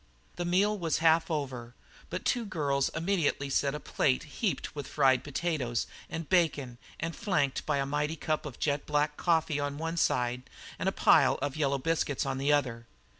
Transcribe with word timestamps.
The 0.35 0.45
meal 0.45 0.75
was 0.79 0.97
half 0.97 1.29
over, 1.29 1.75
but 2.09 2.25
two 2.25 2.43
girls 2.43 2.89
immediately 2.95 3.51
set 3.51 3.75
a 3.75 3.79
plate 3.79 4.23
heaped 4.23 4.73
with 4.73 4.87
fried 4.87 5.23
potatoes 5.23 5.85
and 6.09 6.27
bacon 6.27 6.79
and 6.99 7.15
flanked 7.15 7.67
by 7.67 7.77
a 7.77 7.85
mighty 7.85 8.15
cup 8.15 8.47
of 8.47 8.57
jetblack 8.59 9.15
coffee 9.15 9.59
on 9.59 9.77
one 9.77 9.97
side 9.97 10.49
and 10.79 10.89
a 10.89 10.91
pile 10.91 11.35
of 11.35 11.55
yellow 11.55 11.77
biscuits 11.77 12.25
on 12.25 12.39
the 12.39 12.51
other. 12.51 12.87